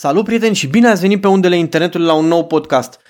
Salut 0.00 0.24
prieteni 0.24 0.54
și 0.54 0.66
bine 0.66 0.88
ați 0.88 1.00
venit 1.00 1.20
pe 1.20 1.28
undele 1.28 1.56
internetului 1.56 2.06
la 2.06 2.12
un 2.12 2.26
nou 2.26 2.46
podcast. 2.46 3.00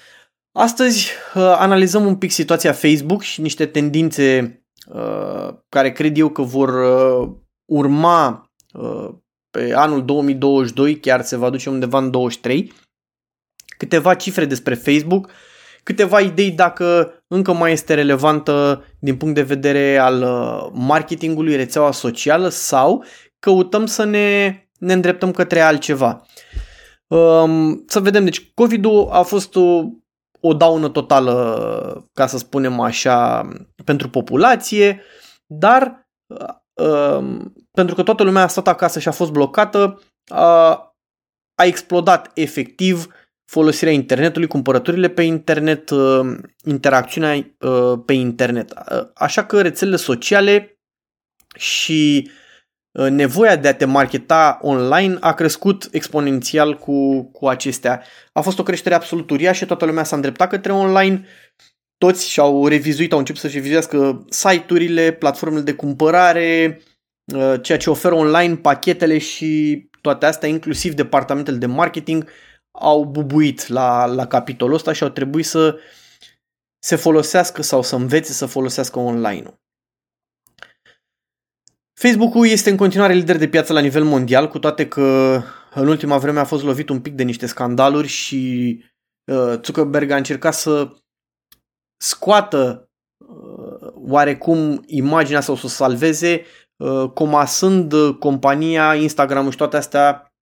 Astăzi 0.52 1.10
uh, 1.35 1.43
analizăm 1.43 2.06
un 2.06 2.16
pic 2.16 2.31
situația 2.31 2.73
Facebook 2.73 3.23
și 3.23 3.40
niște 3.40 3.66
tendințe 3.66 4.61
uh, 4.89 5.49
care 5.69 5.93
cred 5.93 6.19
eu 6.19 6.29
că 6.29 6.43
vor 6.43 6.69
uh, 6.69 7.29
urma 7.65 8.51
uh, 8.73 9.09
pe 9.51 9.73
anul 9.75 10.05
2022, 10.05 11.01
chiar 11.01 11.23
se 11.23 11.37
va 11.37 11.51
duce 11.51 11.71
undeva 11.71 11.99
în 11.99 12.11
23. 12.11 12.72
Câteva 13.77 14.15
cifre 14.15 14.45
despre 14.45 14.75
Facebook, 14.75 15.31
câteva 15.83 16.20
idei 16.20 16.50
dacă 16.50 17.12
încă 17.29 17.52
mai 17.52 17.72
este 17.72 17.95
relevantă 17.95 18.84
din 18.98 19.16
punct 19.16 19.34
de 19.34 19.43
vedere 19.43 19.98
al 19.98 20.22
uh, 20.22 20.70
marketingului, 20.72 21.57
rețeaua 21.57 21.93
socială 21.93 22.48
sau 22.48 23.04
căutăm 23.38 23.86
să 23.86 24.04
ne, 24.04 24.57
ne 24.79 24.93
îndreptăm 24.93 25.30
către 25.30 25.61
altceva. 25.61 26.25
Um, 27.11 27.84
să 27.86 28.00
vedem, 28.00 28.24
deci 28.24 28.52
COVID-ul 28.54 29.09
a 29.10 29.23
fost 29.23 29.56
o, 29.56 29.84
o 30.41 30.55
daună 30.55 30.88
totală, 30.88 32.09
ca 32.12 32.27
să 32.27 32.38
spunem 32.38 32.80
așa, 32.80 33.48
pentru 33.84 34.09
populație, 34.09 35.02
dar 35.46 36.09
um, 36.74 37.52
pentru 37.70 37.95
că 37.95 38.02
toată 38.02 38.23
lumea 38.23 38.42
a 38.42 38.46
stat 38.46 38.69
acasă 38.69 38.98
și 38.98 39.09
a 39.09 39.12
fost 39.12 39.30
blocată, 39.30 40.02
a, 40.33 40.70
a 41.55 41.64
explodat 41.64 42.30
efectiv 42.34 43.06
folosirea 43.45 43.92
internetului, 43.92 44.48
cumpărăturile 44.48 45.08
pe 45.08 45.22
internet, 45.22 45.91
uh, 45.91 46.36
interacțiunea 46.64 47.55
uh, 47.58 47.98
pe 48.05 48.12
internet. 48.12 48.70
Așa 49.14 49.45
că 49.45 49.61
rețelele 49.61 49.97
sociale 49.97 50.80
și 51.56 52.30
Uh, 52.30 52.39
nevoia 52.92 53.56
de 53.56 53.68
a 53.68 53.74
te 53.74 53.84
marketa 53.84 54.58
online 54.62 55.16
a 55.20 55.34
crescut 55.34 55.88
exponențial 55.90 56.78
cu, 56.78 57.22
cu 57.24 57.48
acestea. 57.48 58.02
A 58.32 58.40
fost 58.40 58.58
o 58.58 58.62
creștere 58.62 58.94
absolut 58.94 59.30
uriașă, 59.30 59.64
toată 59.64 59.84
lumea 59.84 60.04
s-a 60.04 60.16
îndreptat 60.16 60.48
către 60.48 60.72
online, 60.72 61.24
toți 61.98 62.28
și-au 62.28 62.66
revizuit, 62.66 63.12
au 63.12 63.19
început 63.19 63.41
să-și 63.41 63.55
revizuiască 63.55 64.24
site-urile, 64.28 65.12
platformele 65.12 65.62
de 65.62 65.74
cumpărare, 65.74 66.80
uh, 67.34 67.55
ceea 67.62 67.78
ce 67.78 67.91
oferă 67.91 68.14
online, 68.14 68.56
pachetele 68.56 69.19
și 69.19 69.82
toate 70.00 70.27
astea, 70.27 70.48
inclusiv 70.48 70.94
departamentele 70.94 71.56
de 71.56 71.66
marketing, 71.66 72.28
au 72.70 73.04
bubuit 73.04 73.66
la, 73.66 74.06
la 74.06 74.27
capitolul 74.27 74.75
ăsta 74.75 74.92
și 74.92 75.02
au 75.02 75.08
trebuit 75.08 75.47
să 75.47 75.78
se 76.78 76.97
folosească 76.97 77.62
sau 77.62 77.82
să 77.82 77.97
învețe 77.97 78.32
să 78.32 78.47
folosească 78.47 78.98
online-ul. 78.98 79.60
Facebook-ul 82.03 82.47
este 82.47 82.70
în 82.70 82.77
continuare 82.77 83.12
lider 83.12 83.37
de 83.37 83.48
piață 83.48 83.73
la 83.73 83.81
nivel 83.81 84.05
mondial, 84.05 84.48
cu 84.48 84.59
toate 84.59 84.89
că 84.89 85.41
în 85.75 85.89
ultima 85.89 86.19
vreme 86.19 86.41
a 86.41 86.45
fost 86.45 86.65
lovit 86.65 86.89
un 86.89 87.01
pic 87.01 87.15
de 87.15 87.23
niște 87.23 87.47
scandaluri 87.47 88.09
și 88.09 88.84
uh, 89.33 89.61
Zuckerberg 89.65 90.11
a 90.11 90.17
încercat 90.17 90.55
să 90.55 90.93
scoată 91.97 92.91
uh, 93.19 93.93
oarecum 93.95 94.83
imaginea 94.87 95.41
sau 95.41 95.55
să 95.55 95.67
o 95.67 95.69
salveze, 95.69 96.45
uh, 96.77 97.11
comasând 97.15 97.95
compania, 98.19 98.95
Instagram 98.95 99.51
și 99.51 99.56
toate 99.56 99.77
astea 99.77 100.33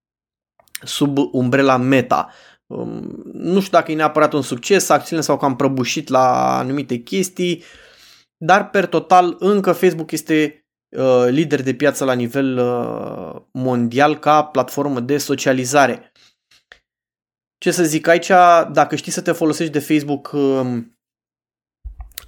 sub 0.83 1.19
umbrela 1.33 1.77
Meta. 1.77 2.33
Um, 2.67 3.23
nu 3.33 3.61
știu 3.61 3.79
dacă 3.79 3.93
e 3.93 3.95
neapărat 3.95 4.33
un 4.33 4.43
succes, 4.43 4.89
acțiunile 4.89 5.27
s-au 5.27 5.37
cam 5.37 5.57
prăbușit 5.57 6.09
la 6.09 6.57
anumite 6.59 6.97
chestii, 6.97 7.63
dar 8.37 8.71
per 8.71 8.87
total 8.87 9.37
încă 9.39 9.73
Facebook 9.73 10.11
este 10.11 10.63
Uh, 10.97 11.27
lider 11.29 11.63
de 11.63 11.75
piață 11.75 12.05
la 12.05 12.13
nivel 12.13 12.59
uh, 12.59 13.43
mondial 13.53 14.19
ca 14.19 14.45
platformă 14.45 15.01
de 15.01 15.19
socializare. 15.19 16.13
Ce 17.59 17.71
să 17.71 17.83
zic 17.85 18.07
aici, 18.07 18.29
dacă 18.73 18.97
știi 18.97 19.13
să 19.13 19.23
te 19.23 19.33
folosești 19.33 19.73
de 19.73 19.79
Facebook, 19.79 20.31
um, 20.33 20.99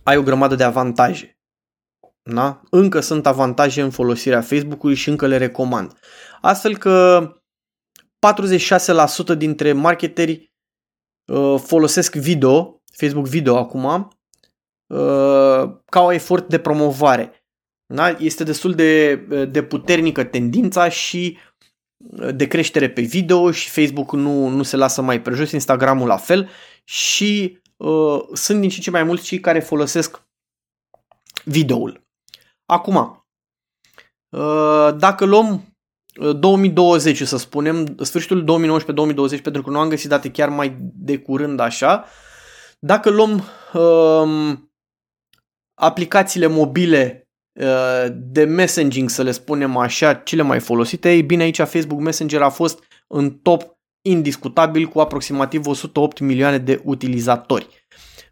ai 0.03 0.17
o 0.17 0.23
grămadă 0.23 0.55
de 0.55 0.65
avantaje. 0.65 1.39
Da? 2.23 2.61
Încă 2.71 3.01
sunt 3.01 3.27
avantaje 3.27 3.83
în 3.83 3.91
folosirea 3.91 4.41
Facebook-ului 4.41 4.97
și 4.97 5.09
încă 5.09 5.27
le 5.27 5.37
recomand. 5.37 5.99
Astfel 6.41 6.77
că 6.77 7.29
46% 9.35 9.37
dintre 9.37 9.73
marketeri 9.73 10.53
uh, 11.33 11.61
folosesc 11.61 12.15
video, 12.15 12.83
Facebook 12.93 13.27
Video 13.27 13.57
acum, 13.57 14.11
ca 15.85 16.01
o 16.01 16.13
efort 16.13 16.49
de 16.49 16.59
promovare. 16.59 17.40
Da? 17.93 18.09
Este 18.09 18.45
destul 18.45 18.75
de, 18.75 19.15
de 19.51 19.63
puternică 19.63 20.25
tendința 20.25 20.89
și 20.89 21.39
de 22.35 22.47
creștere 22.47 22.91
pe 22.91 23.01
video 23.01 23.51
și 23.51 23.71
Facebook 23.71 24.13
nu, 24.13 24.49
nu 24.49 24.63
se 24.63 24.77
lasă 24.77 25.03
mai 25.03 25.23
prejos, 25.23 25.51
Instagramul 25.51 26.07
la 26.07 26.17
fel 26.17 26.49
și 26.85 27.59
uh, 27.77 28.21
sunt 28.33 28.61
din 28.61 28.69
ce 28.69 28.81
ce 28.81 28.91
mai 28.91 29.03
mulți 29.03 29.25
cei 29.25 29.41
care 29.41 29.61
folosesc 29.61 30.23
videoul. 31.45 32.07
Acum, 32.67 33.25
uh, 34.29 34.97
dacă 34.97 35.25
luăm 35.25 35.75
2020, 36.39 37.21
uh, 37.21 37.27
să 37.27 37.37
spunem, 37.37 37.97
sfârșitul 38.01 38.45
2019-2020, 39.39 39.43
pentru 39.43 39.63
că 39.63 39.71
nu 39.71 39.79
am 39.79 39.89
găsit 39.89 40.09
date 40.09 40.31
chiar 40.31 40.49
mai 40.49 40.77
de 40.81 41.19
curând 41.19 41.61
așa, 41.61 42.05
dacă 42.79 43.11
luăm 43.11 43.45
uh, 43.73 44.59
aplicațiile 45.75 46.47
mobile 46.47 47.15
Uh, 47.15 47.20
de 48.13 48.45
messaging, 48.45 49.11
să 49.11 49.23
le 49.23 49.31
spunem 49.31 49.77
așa, 49.77 50.15
cele 50.15 50.43
mai 50.43 50.61
folosite, 50.61 51.13
ei 51.13 51.23
bine, 51.23 51.43
aici 51.43 51.57
Facebook 51.57 52.01
Messenger 52.01 52.43
a 52.43 52.49
fost 52.49 52.79
în 53.07 53.31
top 53.31 53.79
indiscutabil 54.03 54.87
cu 54.87 55.01
aproximativ 55.01 55.67
108 55.67 56.21
milioane 56.21 56.59
de 56.59 56.81
utilizatori. 56.85 57.69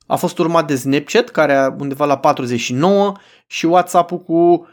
A 0.06 0.16
fost 0.16 0.38
urmat 0.38 0.66
de 0.66 0.76
Snapchat, 0.76 1.28
care 1.28 1.54
a 1.54 1.74
undeva 1.78 2.04
la 2.04 2.18
49 2.18 3.12
și 3.46 3.66
WhatsApp-ul 3.66 4.18
cu 4.18 4.66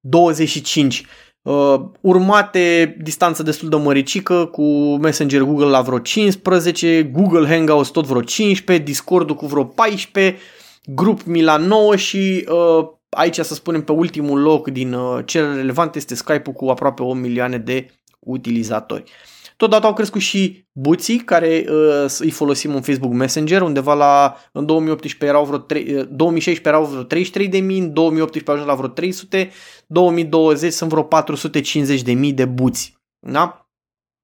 25. 0.00 1.04
Uh, 1.42 1.80
urmate 2.00 2.96
distanță 3.02 3.42
destul 3.42 3.68
de 3.68 3.76
măricică 3.76 4.44
cu 4.44 4.96
Messenger 4.96 5.42
Google 5.42 5.66
la 5.66 5.80
vreo 5.80 5.98
15, 5.98 7.02
Google 7.02 7.48
Hangouts 7.48 7.88
tot 7.88 8.06
vreo 8.06 8.22
15, 8.22 8.84
Discord-ul 8.84 9.36
cu 9.36 9.46
vreo 9.46 9.64
14, 9.64 10.36
Grup 10.84 11.20
la 11.24 11.56
9 11.56 11.96
și 11.96 12.48
uh, 12.48 12.88
aici 13.16 13.38
să 13.40 13.54
spunem 13.54 13.82
pe 13.82 13.92
ultimul 13.92 14.40
loc 14.40 14.68
din 14.68 14.92
uh, 14.92 15.22
cele 15.24 15.54
relevante 15.54 15.98
este 15.98 16.14
Skype-ul 16.14 16.54
cu 16.54 16.66
aproape 16.68 17.02
1 17.02 17.20
milioane 17.20 17.58
de 17.58 17.90
utilizatori. 18.18 19.10
Totodată 19.56 19.86
au 19.86 19.94
crescut 19.94 20.20
și 20.20 20.66
buții 20.72 21.18
care 21.18 21.64
uh, 21.68 22.16
îi 22.18 22.30
folosim 22.30 22.74
în 22.74 22.82
Facebook 22.82 23.12
Messenger, 23.12 23.62
undeva 23.62 23.94
la 23.94 24.36
în 24.52 24.66
2018 24.66 25.24
erau 25.24 25.44
vreo 25.44 25.58
3, 25.58 25.84
2016 26.10 26.58
uh, 26.58 26.74
erau 26.74 26.84
vreo 26.84 27.02
33 27.02 27.48
de 27.48 27.58
mii, 27.58 27.78
în 27.78 27.92
2018 27.92 28.50
au 28.50 28.56
ajuns 28.56 28.70
la 28.70 28.76
vreo 28.76 28.88
300, 28.88 29.50
2020 29.86 30.72
sunt 30.72 30.90
vreo 30.90 31.02
450 31.02 32.02
de 32.02 32.12
mii 32.12 32.32
de 32.32 32.44
buți. 32.44 32.98
Da? 33.18 33.68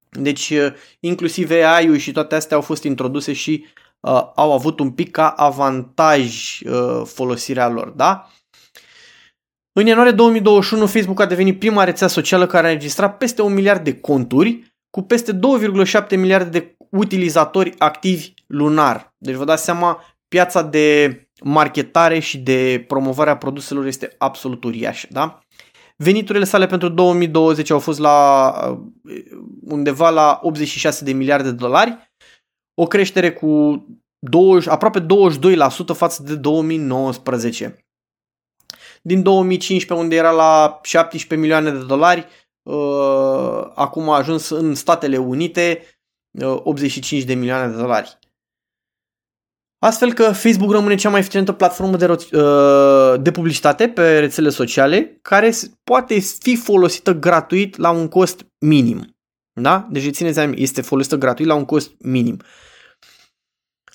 Deci 0.09 0.49
uh, 0.49 0.73
inclusiv 0.99 1.51
AI-ul 1.51 1.97
și 1.97 2.11
toate 2.11 2.35
astea 2.35 2.57
au 2.57 2.63
fost 2.63 2.83
introduse 2.83 3.33
și 3.33 3.65
uh, 3.99 4.31
au 4.35 4.53
avut 4.53 4.79
un 4.79 4.91
pic 4.91 5.11
ca 5.11 5.29
avantaj 5.29 6.59
uh, 6.61 7.01
folosirea 7.05 7.69
lor. 7.69 7.89
Da? 7.89 8.29
În 9.77 9.85
ianuarie 9.85 10.11
2021, 10.11 10.85
Facebook 10.85 11.19
a 11.19 11.25
devenit 11.25 11.59
prima 11.59 11.83
rețea 11.83 12.07
socială 12.07 12.45
care 12.45 12.67
a 12.67 12.69
înregistrat 12.69 13.17
peste 13.17 13.41
un 13.41 13.53
miliard 13.53 13.83
de 13.83 13.99
conturi, 13.99 14.75
cu 14.89 15.01
peste 15.01 15.33
2,7 15.33 16.17
miliarde 16.17 16.59
de 16.59 16.75
utilizatori 16.89 17.73
activi 17.77 18.33
lunar. 18.47 19.13
Deci 19.17 19.35
vă 19.35 19.45
dați 19.45 19.63
seama, 19.63 20.03
piața 20.27 20.61
de 20.61 21.19
marketare 21.43 22.19
și 22.19 22.37
de 22.37 22.85
promovare 22.87 23.29
a 23.29 23.37
produselor 23.37 23.85
este 23.85 24.15
absolut 24.17 24.63
uriașă. 24.63 25.07
Da? 25.11 25.39
Veniturile 25.97 26.45
sale 26.45 26.65
pentru 26.65 26.89
2020 26.89 27.69
au 27.69 27.79
fost 27.79 27.99
la 27.99 28.51
uh, 28.69 28.77
undeva 29.61 30.09
la 30.09 30.39
86 30.41 31.03
de 31.03 31.11
miliarde 31.11 31.49
de 31.49 31.55
dolari, 31.55 32.11
o 32.73 32.85
creștere 32.85 33.31
cu 33.31 33.85
20, 34.19 34.67
aproape 34.67 34.99
22% 34.99 35.05
față 35.93 36.23
de 36.23 36.35
2019 36.35 37.84
din 39.07 39.23
2015 39.23 39.93
unde 39.93 40.15
era 40.15 40.31
la 40.31 40.79
17 40.83 41.35
milioane 41.35 41.71
de 41.79 41.85
dolari, 41.85 42.27
uh, 42.63 43.71
acum 43.75 44.09
a 44.09 44.17
ajuns 44.17 44.49
în 44.49 44.75
Statele 44.75 45.17
Unite 45.17 45.81
85 46.41 47.21
uh, 47.21 47.27
de 47.27 47.33
milioane 47.33 47.71
de 47.71 47.77
dolari. 47.77 48.17
Astfel 49.79 50.13
că 50.13 50.31
Facebook 50.31 50.71
rămâne 50.71 50.95
cea 50.95 51.09
mai 51.09 51.19
eficientă 51.19 51.51
platformă 51.51 51.97
de, 51.97 52.11
uh, 52.11 53.21
de 53.21 53.31
publicitate 53.31 53.89
pe 53.89 54.19
rețele 54.19 54.49
sociale 54.49 55.19
care 55.21 55.53
poate 55.83 56.19
fi 56.19 56.55
folosită 56.55 57.13
gratuit 57.13 57.77
la 57.77 57.89
un 57.89 58.07
cost 58.07 58.45
minim. 58.59 59.17
Da? 59.53 59.87
Deci 59.91 60.15
țineți 60.15 60.39
aminte, 60.39 60.61
este 60.61 60.81
folosită 60.81 61.15
gratuit 61.15 61.47
la 61.47 61.55
un 61.55 61.65
cost 61.65 61.91
minim. 61.99 62.41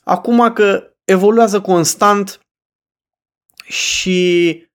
Acum 0.04 0.52
că 0.52 0.94
evoluează 1.04 1.60
constant 1.60 2.40
și 3.64 4.58
Uh, 4.62 4.69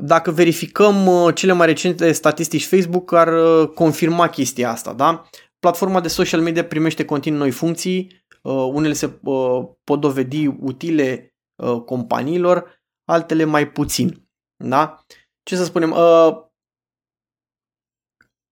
dacă 0.00 0.30
verificăm 0.30 1.06
uh, 1.06 1.34
cele 1.34 1.52
mai 1.52 1.66
recente 1.66 2.12
statistici 2.12 2.66
Facebook, 2.66 3.12
ar 3.12 3.32
uh, 3.32 3.68
confirma 3.68 4.28
chestia 4.28 4.70
asta, 4.70 4.92
da? 4.92 5.28
platforma 5.58 6.00
de 6.00 6.08
social 6.08 6.40
media 6.40 6.64
primește 6.64 7.04
continuu 7.04 7.38
noi 7.38 7.50
funcții, 7.50 8.24
uh, 8.42 8.70
unele 8.72 8.92
se 8.92 9.18
uh, 9.22 9.64
pot 9.84 10.00
dovedi 10.00 10.46
utile 10.46 11.34
uh, 11.62 11.80
companiilor, 11.80 12.82
altele 13.04 13.44
mai 13.44 13.68
puțin. 13.68 14.28
Da? 14.64 15.04
Ce 15.42 15.56
să 15.56 15.64
spunem? 15.64 15.90
Uh, 15.90 16.44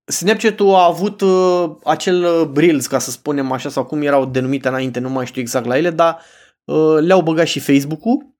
Snapchat-ul 0.05 0.75
a 0.75 0.85
avut 0.85 1.21
uh, 1.21 1.77
acel 1.85 2.25
uh, 2.25 2.51
Reels, 2.55 2.87
ca 2.87 2.99
să 2.99 3.11
spunem 3.11 3.53
așa, 3.53 3.69
sau 3.69 3.85
cum 3.85 4.03
erau 4.03 4.27
denumite 4.27 4.69
înainte, 4.69 5.01
nu 5.01 5.11
mai 5.11 5.27
știu 5.27 5.41
exact 5.41 5.67
la 5.67 5.77
ele, 5.77 5.91
dar 5.91 6.21
uh, 6.65 6.97
le-au 7.01 7.23
băgat 7.23 7.47
și 7.47 7.61
Facebook-ul, 7.61 8.34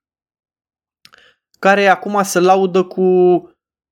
care 1.59 1.87
acum 1.87 2.23
se 2.23 2.39
laudă 2.39 2.83
cu 2.83 3.01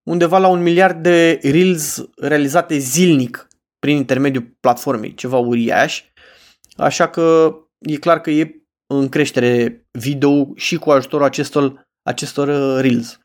undeva 0.04 0.38
la 0.38 0.48
un 0.48 0.62
miliard 0.62 1.04
de 1.04 1.40
Reels 1.42 2.06
realizate 2.16 2.78
zilnic 2.78 3.48
prin 3.80 3.96
intermediul 3.96 4.56
platformei, 4.60 5.14
ceva 5.14 5.38
uriaș. 5.38 6.04
Așa 6.78 7.10
că 7.10 7.56
e 7.80 7.96
clar 7.96 8.22
că 8.22 8.30
e 8.32 8.64
în 8.94 9.10
creștere 9.10 9.86
video 9.92 10.52
și 10.56 10.78
cu 10.78 10.92
ajutorul 10.92 11.26
acestor, 11.26 11.88
acestor 12.02 12.48
uh, 12.48 12.82
Reels. 12.82 13.20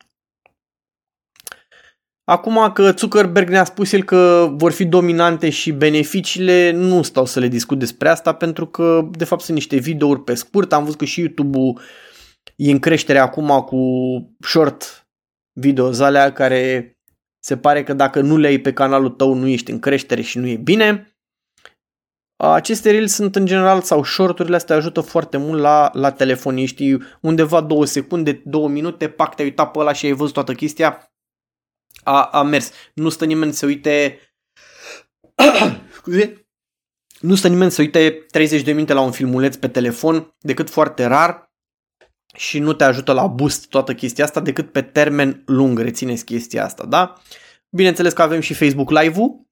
Acum 2.23 2.71
că 2.73 2.91
Zuckerberg 2.97 3.49
ne-a 3.49 3.63
spus 3.63 3.91
el 3.91 4.03
că 4.03 4.49
vor 4.51 4.71
fi 4.71 4.85
dominante 4.85 5.49
și 5.49 5.71
beneficiile, 5.71 6.71
nu 6.71 7.01
stau 7.01 7.25
să 7.25 7.39
le 7.39 7.47
discut 7.47 7.79
despre 7.79 8.09
asta 8.09 8.33
pentru 8.33 8.67
că 8.67 9.09
de 9.11 9.23
fapt 9.23 9.41
sunt 9.41 9.57
niște 9.57 9.77
videouri 9.77 10.23
pe 10.23 10.33
scurt. 10.33 10.73
Am 10.73 10.83
văzut 10.83 10.97
că 10.97 11.05
și 11.05 11.19
YouTube-ul 11.19 11.79
e 12.55 12.71
în 12.71 12.79
creștere 12.79 13.19
acum 13.19 13.61
cu 13.61 13.77
short 14.39 15.07
video 15.59 16.03
alea 16.03 16.33
care 16.33 16.93
se 17.39 17.57
pare 17.57 17.83
că 17.83 17.93
dacă 17.93 18.21
nu 18.21 18.37
le 18.37 18.47
ai 18.47 18.57
pe 18.57 18.73
canalul 18.73 19.09
tău 19.09 19.33
nu 19.33 19.47
ești 19.47 19.71
în 19.71 19.79
creștere 19.79 20.21
și 20.21 20.37
nu 20.37 20.47
e 20.47 20.55
bine. 20.55 21.13
Aceste 22.35 22.91
reels 22.91 23.13
sunt 23.13 23.35
în 23.35 23.45
general 23.45 23.81
sau 23.81 24.03
shorturile 24.03 24.55
astea 24.55 24.75
ajută 24.75 25.01
foarte 25.01 25.37
mult 25.37 25.61
la, 25.61 25.89
la 25.93 26.11
telefoniști. 26.11 26.97
Undeva 27.21 27.61
două 27.61 27.85
secunde, 27.85 28.41
două 28.45 28.67
minute, 28.67 29.09
pac, 29.09 29.35
te-ai 29.35 29.47
uitat 29.47 29.71
pe 29.71 29.79
ăla 29.79 29.93
și 29.93 30.05
ai 30.05 30.11
văzut 30.11 30.33
toată 30.33 30.53
chestia. 30.53 31.11
A, 32.03 32.23
a 32.23 32.43
mers. 32.43 32.71
Nu 32.93 33.09
stă 33.09 33.25
nimeni 33.25 33.53
să 33.53 33.65
uite... 33.65 34.19
Scuze? 35.97 36.47
Nu 37.19 37.35
stă 37.35 37.47
nimeni 37.47 37.71
să 37.71 37.81
uite 37.81 38.25
30 38.31 38.61
de 38.61 38.71
minute 38.71 38.93
la 38.93 39.01
un 39.01 39.11
filmuleț 39.11 39.55
pe 39.55 39.67
telefon, 39.67 40.35
decât 40.37 40.69
foarte 40.69 41.05
rar 41.05 41.48
și 42.35 42.59
nu 42.59 42.73
te 42.73 42.83
ajută 42.83 43.11
la 43.11 43.27
boost 43.27 43.69
toată 43.69 43.93
chestia 43.93 44.23
asta 44.23 44.39
decât 44.39 44.71
pe 44.71 44.81
termen 44.81 45.43
lung, 45.45 45.79
rețineți 45.79 46.25
chestia 46.25 46.65
asta, 46.65 46.85
da? 46.85 47.13
Bineînțeles 47.69 48.13
că 48.13 48.21
avem 48.21 48.39
și 48.39 48.53
Facebook 48.53 48.89
Live-ul, 48.89 49.47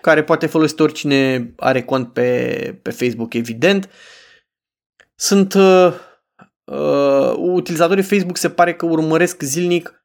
care 0.00 0.24
poate 0.24 0.46
folosi 0.46 0.80
oricine 0.80 1.52
are 1.56 1.82
cont 1.82 2.12
pe, 2.12 2.80
pe 2.82 2.90
Facebook, 2.90 3.34
evident. 3.34 3.90
Sunt 5.14 5.54
uh, 5.54 5.92
uh, 6.64 7.32
utilizatorii 7.36 8.02
Facebook 8.02 8.36
se 8.36 8.50
pare 8.50 8.74
că 8.74 8.86
urmăresc 8.86 9.42
zilnic 9.42 10.04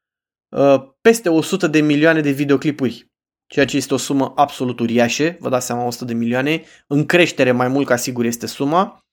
uh, 0.56 0.82
peste 1.00 1.28
100 1.28 1.66
de 1.66 1.80
milioane 1.80 2.20
de 2.20 2.30
videoclipuri, 2.30 3.12
ceea 3.46 3.66
ce 3.66 3.76
este 3.76 3.94
o 3.94 3.96
sumă 3.96 4.32
absolut 4.36 4.80
uriașă, 4.80 5.36
vă 5.38 5.48
dați 5.48 5.66
seama 5.66 5.84
100 5.84 6.04
de 6.04 6.14
milioane, 6.14 6.62
în 6.86 7.06
creștere 7.06 7.52
mai 7.52 7.68
mult 7.68 7.86
ca 7.86 7.96
sigur 7.96 8.24
este 8.24 8.46
suma. 8.46 9.03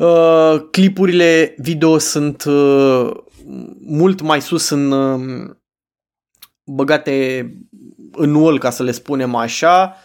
Uh, 0.00 0.68
clipurile 0.70 1.54
video 1.58 1.98
sunt 1.98 2.44
uh, 2.44 3.10
mult 3.80 4.20
mai 4.20 4.42
sus 4.42 4.68
în 4.68 4.90
uh, 4.90 5.50
băgate 6.64 7.46
în 8.12 8.34
wall, 8.34 8.58
ca 8.58 8.70
să 8.70 8.82
le 8.82 8.90
spunem 8.90 9.34
așa, 9.34 9.96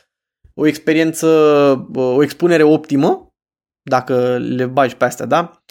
o 0.54 0.66
experiență, 0.66 1.28
uh, 1.94 2.16
o 2.16 2.24
expunere 2.24 2.64
optimă, 2.64 3.34
dacă 3.82 4.38
le 4.38 4.66
bagi 4.66 4.96
pe 4.96 5.06
astea, 5.06 5.26
da? 5.26 5.64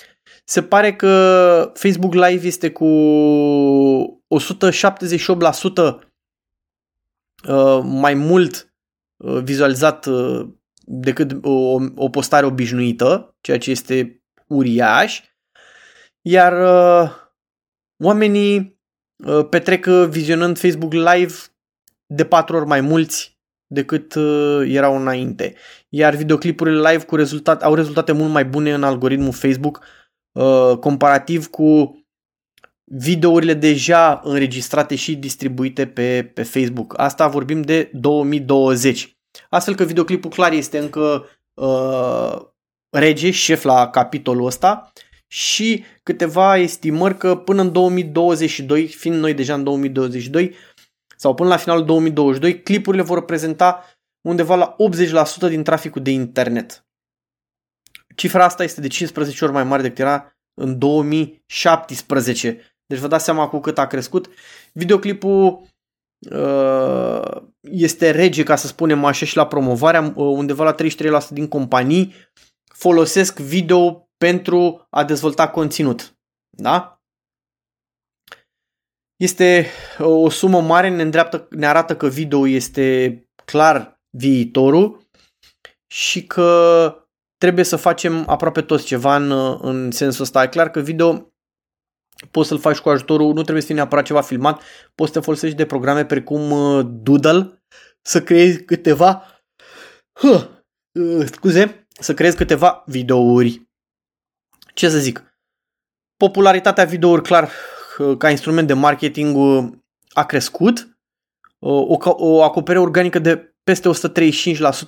Se 0.44 0.62
pare 0.62 0.96
că 0.96 1.72
Facebook 1.74 2.14
Live 2.14 2.46
este 2.46 2.70
cu 2.70 2.84
178% 2.84 2.86
uh, 7.48 7.80
mai 7.82 8.14
mult 8.14 8.74
uh, 9.16 9.42
vizualizat 9.42 10.08
decât 10.86 11.44
o, 11.44 11.78
o 11.94 12.08
postare 12.08 12.46
obișnuită, 12.46 13.36
ceea 13.40 13.58
ce 13.58 13.70
este 13.70 14.22
uriaș, 14.46 15.20
iar 16.20 16.52
uh, 16.52 17.10
oamenii 18.04 18.80
uh, 19.26 19.46
petrec 19.50 19.86
vizionând 19.86 20.58
Facebook 20.58 20.92
Live 20.92 21.34
de 22.06 22.24
patru 22.24 22.56
ori 22.56 22.66
mai 22.66 22.80
mulți 22.80 23.38
decât 23.66 24.14
uh, 24.14 24.62
erau 24.66 24.96
înainte. 24.96 25.54
Iar 25.88 26.14
videoclipurile 26.14 26.90
live 26.90 27.04
cu 27.04 27.16
rezultat, 27.16 27.62
au 27.62 27.74
rezultate 27.74 28.12
mult 28.12 28.32
mai 28.32 28.44
bune 28.44 28.72
în 28.72 28.82
algoritmul 28.82 29.32
Facebook 29.32 29.84
uh, 30.32 30.78
comparativ 30.80 31.46
cu 31.46 31.98
videourile 32.84 33.54
deja 33.54 34.20
înregistrate 34.24 34.94
și 34.94 35.16
distribuite 35.16 35.86
pe, 35.86 36.30
pe 36.34 36.42
Facebook. 36.42 36.98
Asta 36.98 37.28
vorbim 37.28 37.62
de 37.62 37.90
2020. 37.92 39.13
Astfel 39.50 39.74
că 39.74 39.84
videoclipul 39.84 40.30
clar 40.30 40.52
este 40.52 40.78
încă 40.78 41.28
uh, 41.54 42.36
rege, 42.90 43.30
șef 43.30 43.62
la 43.62 43.90
capitolul 43.90 44.46
ăsta 44.46 44.92
și 45.26 45.84
câteva 46.02 46.56
estimări 46.56 47.16
că 47.16 47.36
până 47.36 47.60
în 47.60 47.72
2022, 47.72 48.86
fiind 48.86 49.18
noi 49.18 49.34
deja 49.34 49.54
în 49.54 49.64
2022, 49.64 50.54
sau 51.16 51.34
până 51.34 51.48
la 51.48 51.56
finalul 51.56 51.84
2022, 51.84 52.62
clipurile 52.62 53.02
vor 53.02 53.18
reprezenta 53.18 53.84
undeva 54.28 54.54
la 54.54 54.76
80% 55.46 55.48
din 55.48 55.62
traficul 55.62 56.02
de 56.02 56.10
internet. 56.10 56.86
Cifra 58.14 58.44
asta 58.44 58.62
este 58.62 58.80
de 58.80 58.86
15 58.86 59.44
ori 59.44 59.52
mai 59.52 59.64
mare 59.64 59.82
decât 59.82 59.98
era 59.98 60.36
în 60.54 60.78
2017. 60.78 62.76
Deci 62.86 62.98
vă 62.98 63.06
dați 63.06 63.24
seama 63.24 63.48
cu 63.48 63.60
cât 63.60 63.78
a 63.78 63.86
crescut. 63.86 64.30
Videoclipul 64.72 65.34
Uh, 65.34 65.68
este 67.60 68.10
rege, 68.10 68.42
ca 68.42 68.56
să 68.56 68.66
spunem 68.66 69.04
așa, 69.04 69.26
și 69.26 69.36
la 69.36 69.46
promovarea, 69.46 70.02
uh, 70.02 70.12
undeva 70.14 70.64
la 70.64 70.74
33% 70.74 71.28
din 71.30 71.48
companii 71.48 72.14
folosesc 72.64 73.38
video 73.38 74.08
pentru 74.16 74.86
a 74.90 75.04
dezvolta 75.04 75.48
conținut. 75.48 76.16
Da? 76.50 77.02
Este 79.16 79.66
uh, 79.98 80.06
o 80.06 80.28
sumă 80.28 80.60
mare, 80.60 80.88
ne, 80.88 81.02
îndreaptă, 81.02 81.48
ne 81.50 81.66
arată 81.66 81.96
că 81.96 82.08
video 82.08 82.48
este 82.48 83.18
clar 83.44 84.00
viitorul 84.10 85.08
și 85.86 86.26
că 86.26 86.98
trebuie 87.36 87.64
să 87.64 87.76
facem 87.76 88.28
aproape 88.28 88.62
toți 88.62 88.84
ceva 88.84 89.16
în, 89.16 89.58
în 89.60 89.90
sensul 89.90 90.22
ăsta. 90.22 90.42
E 90.42 90.48
clar 90.48 90.70
că 90.70 90.80
video 90.80 91.33
poți 92.30 92.48
să-l 92.48 92.58
faci 92.58 92.78
cu 92.78 92.88
ajutorul, 92.88 93.26
nu 93.26 93.42
trebuie 93.42 93.60
să 93.60 93.66
fie 93.66 93.74
neapărat 93.76 94.04
ceva 94.04 94.20
filmat, 94.20 94.62
poți 94.94 95.12
să 95.12 95.18
te 95.18 95.24
folosești 95.24 95.56
de 95.56 95.66
programe 95.66 96.04
precum 96.04 96.50
uh, 96.50 96.86
Doodle, 96.88 97.62
să 98.02 98.22
creezi 98.22 98.64
câteva 98.64 99.22
huh, 100.12 100.48
uh, 100.92 101.26
scuze, 101.32 101.86
să 102.00 102.14
creezi 102.14 102.36
câteva 102.36 102.82
videouri. 102.86 103.62
Ce 104.74 104.88
să 104.88 104.98
zic? 104.98 105.38
Popularitatea 106.16 106.84
videouri 106.84 107.22
clar 107.22 107.50
uh, 107.98 108.16
ca 108.16 108.30
instrument 108.30 108.66
de 108.66 108.72
marketing 108.72 109.36
uh, 109.36 109.72
a 110.12 110.24
crescut, 110.24 110.98
o, 111.58 111.98
o 112.04 112.42
acoperire 112.42 112.82
organică 112.82 113.18
de 113.18 113.54
peste 113.64 113.90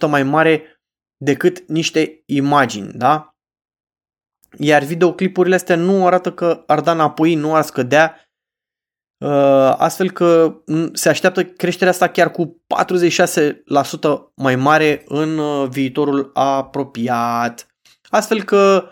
135% 0.06 0.09
mai 0.09 0.23
mare 0.23 0.80
decât 1.16 1.68
niște 1.68 2.23
imagini, 2.26 2.92
da? 2.92 3.36
Iar 4.58 4.82
videoclipurile 4.82 5.54
astea 5.54 5.76
nu 5.76 6.06
arată 6.06 6.32
că 6.32 6.62
ar 6.66 6.80
da 6.80 6.92
înapoi, 6.92 7.34
nu 7.34 7.54
ar 7.54 7.62
scădea, 7.62 8.20
uh, 9.25 9.75
astfel 9.76 10.10
că 10.10 10.56
se 10.92 11.08
așteaptă 11.08 11.44
creșterea 11.44 11.92
asta 11.92 12.08
chiar 12.08 12.30
cu 12.30 12.62
46% 12.66 14.32
mai 14.34 14.56
mare 14.56 15.04
în 15.06 15.38
uh, 15.38 15.68
viitorul 15.68 16.30
apropiat. 16.34 17.66
Astfel 18.10 18.42
că 18.42 18.88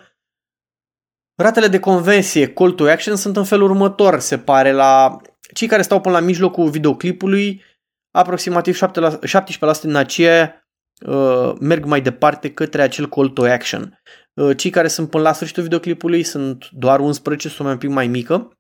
ratele 1.35 1.68
de 1.68 1.80
conversie 1.80 2.52
call 2.52 2.73
to 2.73 2.88
action 2.88 3.16
sunt 3.16 3.37
în 3.37 3.44
felul 3.44 3.71
următor, 3.71 4.18
se 4.18 4.38
pare, 4.38 4.73
la 4.73 5.21
cei 5.54 5.68
care 5.68 5.83
stau 5.83 6.00
până 6.00 6.14
la 6.18 6.25
mijlocul 6.25 6.68
videoclipului, 6.68 7.62
aproximativ 8.11 8.78
17% 8.78 9.80
din 9.83 9.94
aceea 9.94 10.68
uh, 11.06 11.52
merg 11.61 11.85
mai 11.85 12.00
departe 12.00 12.52
către 12.52 12.83
acel 12.83 13.09
call 13.09 13.28
to 13.28 13.44
action. 13.44 13.99
Uh, 14.41 14.57
cei 14.57 14.71
care 14.71 14.88
sunt 14.88 15.11
până 15.11 15.23
la 15.23 15.33
sfârșitul 15.33 15.62
videoclipului 15.62 16.23
sunt 16.23 16.71
doar 16.71 17.00
11, 17.00 17.49
suma 17.49 17.71
un 17.71 17.79
pic 17.79 17.91
mai 17.91 18.07
mică, 18.07 18.59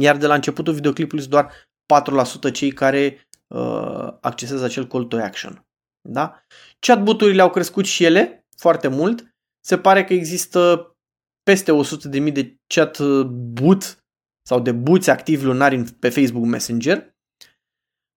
iar 0.00 0.16
de 0.16 0.26
la 0.26 0.34
începutul 0.34 0.74
videoclipului 0.74 1.22
sunt 1.22 1.32
doar 1.32 1.52
4% 2.50 2.52
cei 2.52 2.72
care 2.72 3.28
uh, 3.46 4.08
accesează 4.20 4.64
acel 4.64 4.86
call 4.86 5.04
to 5.04 5.16
action. 5.16 5.64
Da? 6.08 6.44
Chatbot-urile 6.78 7.42
au 7.42 7.50
crescut 7.50 7.84
și 7.84 8.04
ele 8.04 8.46
foarte 8.56 8.88
mult. 8.88 9.34
Se 9.66 9.78
pare 9.78 10.04
că 10.04 10.12
există 10.12 10.94
peste 11.42 11.72
100.000 12.22 12.32
de 12.32 12.56
chatbot 12.66 14.04
sau 14.48 14.60
de 14.60 14.72
buți 14.72 15.10
activi 15.10 15.44
lunari 15.44 15.92
pe 15.92 16.08
Facebook 16.08 16.44
Messenger. 16.44 17.14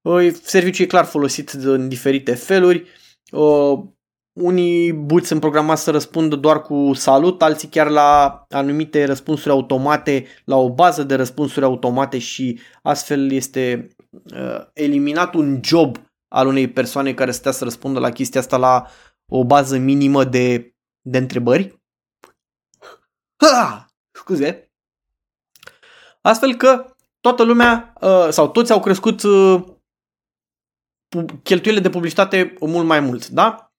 Uh, 0.02 0.34
serviciul 0.42 0.86
e 0.86 0.88
clar 0.88 1.06
folosit 1.06 1.50
în 1.50 1.90
diferite 1.90 2.36
feluri 2.36 2.88
uh, 3.32 3.84
unii 4.34 4.94
buți 4.94 5.28
sunt 5.28 5.40
programați 5.40 5.84
să 5.84 5.92
răspundă 5.92 6.36
doar 6.36 6.62
cu 6.62 6.94
salut, 6.94 7.42
alții 7.42 7.68
chiar 7.68 7.90
la 7.90 8.46
anumite 8.50 9.06
răspunsuri 9.06 9.54
automate, 9.54 10.26
la 10.46 10.56
o 10.56 10.74
bază 10.74 11.04
de 11.04 11.16
răspunsuri 11.16 11.66
automate 11.66 12.18
și 12.18 12.60
astfel 12.82 13.32
este 13.32 13.88
uh, 14.34 14.66
eliminat 14.74 15.34
un 15.34 15.60
job 15.64 15.98
al 16.28 16.48
unei 16.48 16.72
persoane 16.72 17.14
care 17.14 17.32
stea 17.32 17.52
să 17.52 17.64
răspundă 17.64 18.00
la 18.00 18.10
chestia 18.10 18.40
asta 18.40 18.58
la 18.58 18.88
o 19.32 19.46
bază 19.46 19.78
minimă 19.78 20.24
de, 20.24 20.76
de 21.02 21.18
întrebări. 21.18 21.82
Ha! 23.36 23.88
Scuze. 24.12 24.72
Astfel 26.22 26.56
că 26.56 26.96
toată 27.20 27.44
lumea 27.44 27.94
uh, 28.02 28.28
sau 28.30 28.52
toți 28.52 28.72
au 28.72 28.80
crescut 28.80 29.24
uh, 29.24 29.64
cheltuielile 31.44 31.84
de 31.84 31.90
publicitate 31.90 32.54
mult 32.60 32.86
mai 32.86 33.00
mult, 33.00 33.28
da? 33.28 33.73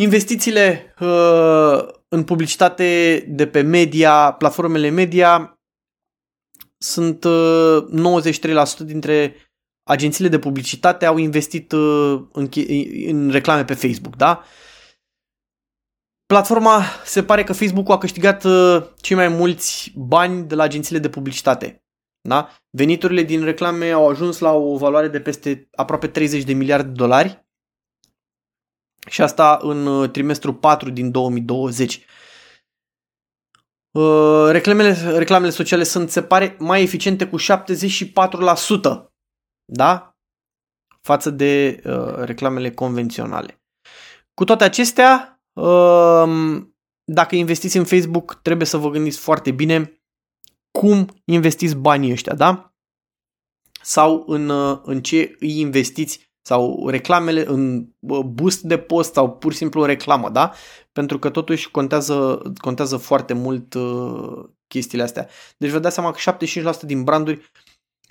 Investițiile 0.00 0.94
uh, 1.00 1.88
în 2.08 2.24
publicitate 2.24 3.18
de 3.28 3.46
pe 3.46 3.60
media, 3.60 4.32
platformele 4.32 4.88
media, 4.88 5.60
sunt 6.78 7.24
uh, 7.24 7.84
93% 8.34 8.78
dintre 8.78 9.34
agențiile 9.82 10.28
de 10.28 10.38
publicitate 10.38 11.06
au 11.06 11.16
investit 11.16 11.72
uh, 11.72 12.22
în, 12.32 12.48
în 13.06 13.30
reclame 13.30 13.64
pe 13.64 13.74
Facebook, 13.74 14.16
da? 14.16 14.44
Platforma, 16.26 16.82
se 17.04 17.22
pare 17.22 17.44
că 17.44 17.52
Facebook 17.52 17.90
a 17.90 17.98
câștigat 17.98 18.44
uh, 18.44 18.82
cei 18.96 19.16
mai 19.16 19.28
mulți 19.28 19.92
bani 19.96 20.44
de 20.44 20.54
la 20.54 20.62
agențiile 20.62 21.00
de 21.00 21.08
publicitate. 21.08 21.84
Da? 22.28 22.48
Veniturile 22.70 23.22
din 23.22 23.44
reclame 23.44 23.90
au 23.90 24.08
ajuns 24.08 24.38
la 24.38 24.52
o 24.52 24.76
valoare 24.76 25.08
de 25.08 25.20
peste 25.20 25.68
aproape 25.72 26.06
30 26.06 26.42
de 26.44 26.52
miliarde 26.52 26.88
de 26.88 26.94
dolari 26.94 27.48
și 29.10 29.22
asta 29.22 29.58
în 29.62 29.86
uh, 29.86 30.10
trimestrul 30.10 30.54
4 30.54 30.90
din 30.90 31.10
2020. 31.10 32.04
Uh, 33.90 34.46
reclamele, 34.50 35.16
reclamele 35.16 35.50
sociale 35.50 35.82
sunt, 35.82 36.10
se 36.10 36.22
pare, 36.22 36.56
mai 36.58 36.82
eficiente 36.82 37.26
cu 37.26 37.36
74%, 37.38 37.44
da? 39.64 40.18
Față 41.00 41.30
de 41.30 41.82
uh, 41.84 42.14
reclamele 42.14 42.70
convenționale. 42.70 43.62
Cu 44.34 44.44
toate 44.44 44.64
acestea, 44.64 45.42
uh, 45.52 46.62
dacă 47.04 47.34
investiți 47.34 47.76
în 47.76 47.84
Facebook, 47.84 48.34
trebuie 48.42 48.66
să 48.66 48.76
vă 48.76 48.90
gândiți 48.90 49.18
foarte 49.18 49.50
bine 49.50 50.02
cum 50.78 51.22
investiți 51.24 51.76
banii 51.76 52.12
ăștia, 52.12 52.34
da? 52.34 52.74
Sau 53.82 54.24
în, 54.26 54.48
uh, 54.48 54.80
în 54.82 55.02
ce 55.02 55.36
îi 55.38 55.58
investiți 55.58 56.29
sau 56.42 56.88
reclamele 56.88 57.46
în 57.46 57.88
boost 58.24 58.60
de 58.60 58.78
post 58.78 59.12
sau 59.12 59.30
pur 59.30 59.52
și 59.52 59.58
simplu 59.58 59.80
o 59.80 59.86
reclamă, 59.86 60.30
da? 60.30 60.52
Pentru 60.92 61.18
că 61.18 61.30
totuși 61.30 61.70
contează, 61.70 62.42
contează 62.56 62.96
foarte 62.96 63.32
mult 63.32 63.74
uh, 63.74 64.44
chestiile 64.66 65.04
astea. 65.04 65.28
Deci 65.56 65.70
vă 65.70 65.78
dați 65.78 65.94
seama 65.94 66.10
că 66.10 66.36
75% 66.36 66.80
din 66.82 67.04
branduri 67.04 67.50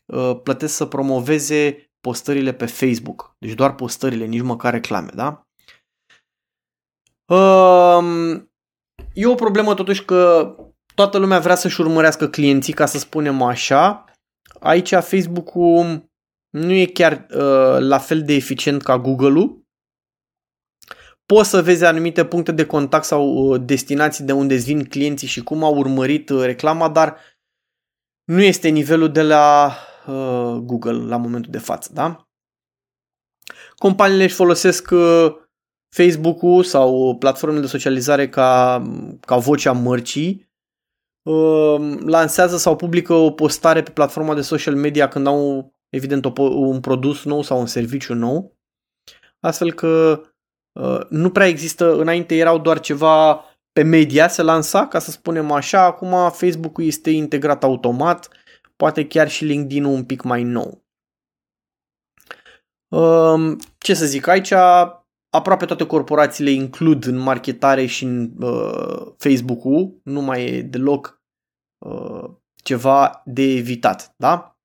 uh, 0.06 0.40
plătesc 0.44 0.76
să 0.76 0.86
promoveze 0.86 1.92
postările 2.02 2.54
pe 2.54 2.66
Facebook. 2.66 3.36
Deci 3.38 3.54
doar 3.54 3.76
postările, 3.76 4.26
nici 4.26 4.42
măcar 4.42 4.74
reclame, 4.74 5.12
da? 5.14 5.48
Uh, 7.34 8.42
e 9.14 9.26
o 9.26 9.36
problemă 9.36 9.74
totuși 9.74 10.06
că 10.06 10.56
toată 10.96 11.18
lumea 11.18 11.40
vrea 11.40 11.56
să-și 11.56 11.82
urmărească 11.82 12.28
clienții, 12.28 12.74
ca 12.74 12.86
să 12.86 12.98
spunem 12.98 13.42
așa. 13.42 14.04
Aici 14.60 14.94
Facebook-ul 14.94 16.09
nu 16.50 16.72
e 16.72 16.86
chiar 16.86 17.28
uh, 17.30 17.78
la 17.80 17.98
fel 17.98 18.24
de 18.24 18.34
eficient 18.34 18.82
ca 18.82 18.98
Google-ul. 18.98 19.68
Poți 21.26 21.50
să 21.50 21.62
vezi 21.62 21.84
anumite 21.84 22.26
puncte 22.26 22.52
de 22.52 22.66
contact 22.66 23.06
sau 23.06 23.28
uh, 23.28 23.62
destinații 23.66 24.24
de 24.24 24.32
unde 24.32 24.56
vin 24.56 24.84
clienții 24.84 25.28
și 25.28 25.44
cum 25.44 25.64
au 25.64 25.78
urmărit 25.78 26.30
uh, 26.30 26.42
reclama, 26.42 26.90
dar 26.90 27.18
nu 28.24 28.42
este 28.42 28.68
nivelul 28.68 29.12
de 29.12 29.22
la 29.22 29.76
uh, 30.08 30.58
Google 30.62 31.06
la 31.06 31.18
momentul 31.18 31.52
de 31.52 31.58
față, 31.58 31.92
da? 31.94 32.24
Companiile 33.76 34.24
își 34.24 34.36
folosesc 34.36 34.92
uh, 34.92 35.36
Facebook-ul 35.96 36.64
sau 36.64 37.16
platformele 37.18 37.62
de 37.62 37.68
socializare 37.68 38.30
ca, 38.30 38.82
ca 39.20 39.38
vocea 39.38 39.72
mărcii, 39.72 40.52
uh, 41.22 41.98
lansează 42.06 42.58
sau 42.58 42.76
publică 42.76 43.14
o 43.14 43.32
postare 43.32 43.84
pe 43.84 43.92
platforma 43.92 44.34
de 44.34 44.42
social 44.42 44.76
media 44.76 45.08
când 45.08 45.28
au 45.28 45.74
evident 45.90 46.26
o, 46.26 46.44
un 46.44 46.80
produs 46.80 47.24
nou 47.24 47.42
sau 47.42 47.60
un 47.60 47.66
serviciu 47.66 48.14
nou, 48.14 48.58
astfel 49.40 49.74
că 49.74 50.22
uh, 50.80 51.00
nu 51.10 51.30
prea 51.30 51.48
există, 51.48 51.96
înainte 51.96 52.36
erau 52.36 52.58
doar 52.58 52.80
ceva 52.80 53.44
pe 53.72 53.82
media 53.84 54.28
se 54.28 54.42
lansa, 54.42 54.88
ca 54.88 55.00
să 55.00 55.12
spunem 55.12 55.52
așa, 55.52 55.84
acum 55.84 56.30
Facebook-ul 56.32 56.84
este 56.84 57.10
integrat 57.10 57.64
automat, 57.64 58.30
poate 58.76 59.08
chiar 59.08 59.30
și 59.30 59.46
LinkedIn-ul 59.46 59.94
un 59.94 60.06
pic 60.06 60.22
mai 60.22 60.44
nou. 60.44 60.84
Uh, 62.88 63.58
ce 63.78 63.94
să 63.94 64.06
zic, 64.06 64.28
aici 64.28 64.52
aproape 65.30 65.66
toate 65.66 65.86
corporațiile 65.86 66.50
includ 66.50 67.06
în 67.06 67.18
marketare 67.18 67.86
și 67.86 68.04
în 68.04 68.32
uh, 68.40 69.14
Facebook-ul, 69.18 70.00
nu 70.04 70.22
mai 70.22 70.46
e 70.46 70.62
deloc 70.62 71.22
uh, 71.86 72.30
ceva 72.64 73.22
de 73.26 73.42
evitat, 73.42 74.14
da? 74.18 74.59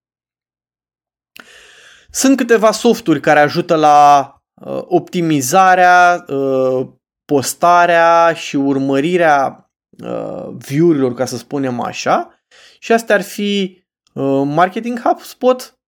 Sunt 2.15 2.37
câteva 2.37 2.71
softuri 2.71 3.21
care 3.21 3.41
ajută 3.41 3.75
la 3.75 4.29
uh, 4.65 4.83
optimizarea, 4.85 6.25
uh, 6.29 6.89
postarea 7.25 8.33
și 8.35 8.57
urmărirea 8.57 9.71
uh, 10.05 10.49
view-urilor, 10.49 11.15
ca 11.15 11.25
să 11.25 11.37
spunem 11.37 11.81
așa. 11.81 12.41
Și 12.79 12.93
astea 12.93 13.15
ar 13.15 13.23
fi 13.23 13.83
uh, 14.13 14.43
Marketing 14.47 15.01
HubSpot, 15.01 15.79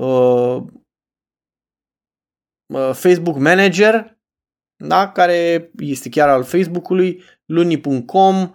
uh, 0.00 0.62
uh, 2.74 2.90
Facebook 2.92 3.36
Manager, 3.36 4.18
da? 4.76 5.12
care 5.12 5.70
este 5.78 6.08
chiar 6.08 6.28
al 6.28 6.44
Facebook-ului, 6.44 7.22
Luni.com, 7.44 8.52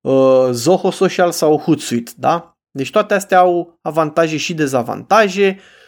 uh, 0.00 0.48
Zoho 0.50 0.90
Social 0.90 1.32
sau 1.32 1.58
Hootsuite. 1.58 2.10
Da? 2.16 2.56
Deci 2.70 2.90
toate 2.90 3.14
astea 3.14 3.38
au 3.38 3.78
avantaje 3.80 4.36
și 4.36 4.54
dezavantaje. 4.54 5.58
Uh, 5.58 5.60
Mm, 5.60 5.81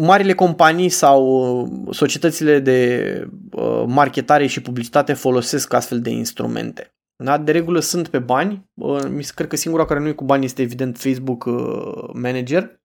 marile 0.00 0.34
companii 0.34 0.88
sau 0.88 1.22
uh, 1.60 1.94
societățile 1.94 2.58
de 2.58 3.30
uh, 3.52 3.84
marketare 3.86 4.46
și 4.46 4.62
publicitate 4.62 5.12
folosesc 5.12 5.72
astfel 5.72 6.00
de 6.00 6.10
instrumente. 6.10 6.92
Da? 7.24 7.38
De 7.38 7.52
regulă 7.52 7.80
sunt 7.80 8.08
pe 8.08 8.18
bani. 8.18 8.70
Mi 9.08 9.22
se 9.22 9.32
cred 9.34 9.48
că 9.48 9.56
singura 9.56 9.84
care 9.84 10.00
nu 10.00 10.08
e 10.08 10.12
cu 10.12 10.24
bani 10.24 10.44
este 10.44 10.62
evident 10.62 10.98
Facebook 10.98 11.44
uh, 11.44 12.10
Manager, 12.12 12.80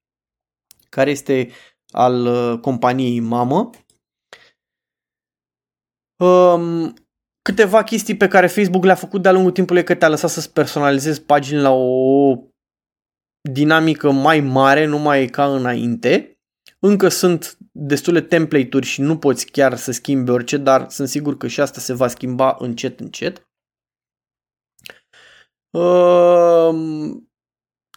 care 0.89 1.10
este 1.10 1.50
al 1.91 2.60
companiei 2.60 3.19
mamă. 3.19 3.69
Um, 6.24 6.93
câteva 7.41 7.83
chestii 7.83 8.17
pe 8.17 8.27
care 8.27 8.48
Facebook 8.48 8.83
le-a 8.83 8.95
făcut 8.95 9.22
de-a 9.22 9.31
lungul 9.31 9.51
timpului 9.51 9.83
că 9.83 9.95
te-a 9.95 10.10
lăsat 10.10 10.29
să-ți 10.29 10.53
personalizezi 10.53 11.22
pagini 11.22 11.62
la 11.62 11.72
o 11.72 12.38
dinamică 13.50 14.12
mai 14.12 14.39
mare, 14.39 14.85
nu 14.85 14.97
mai 14.97 15.23
e 15.23 15.27
ca 15.27 15.53
înainte. 15.53 16.38
Încă 16.79 17.07
sunt 17.07 17.57
destule 17.71 18.21
template-uri 18.21 18.85
și 18.85 19.01
nu 19.01 19.17
poți 19.17 19.45
chiar 19.45 19.75
să 19.75 19.91
schimbi 19.91 20.31
orice, 20.31 20.57
dar 20.57 20.89
sunt 20.89 21.07
sigur 21.07 21.38
că 21.38 21.47
și 21.47 21.62
asta 21.62 21.79
se 21.79 21.93
va 21.93 22.07
schimba 22.07 22.55
încet, 22.59 23.00
încet. 23.00 23.47
Ehm, 25.77 27.31